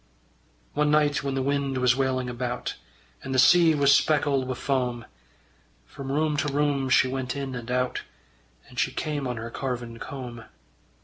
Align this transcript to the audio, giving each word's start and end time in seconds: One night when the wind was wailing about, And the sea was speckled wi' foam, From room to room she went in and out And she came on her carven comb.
One 0.73 0.89
night 0.89 1.21
when 1.21 1.35
the 1.35 1.43
wind 1.43 1.77
was 1.77 1.95
wailing 1.95 2.27
about, 2.27 2.73
And 3.21 3.35
the 3.35 3.37
sea 3.37 3.75
was 3.75 3.95
speckled 3.95 4.47
wi' 4.47 4.55
foam, 4.55 5.05
From 5.85 6.11
room 6.11 6.35
to 6.37 6.51
room 6.51 6.89
she 6.89 7.07
went 7.07 7.35
in 7.35 7.53
and 7.53 7.69
out 7.69 8.01
And 8.67 8.79
she 8.79 8.91
came 8.91 9.27
on 9.27 9.37
her 9.37 9.51
carven 9.51 9.99
comb. 9.99 10.45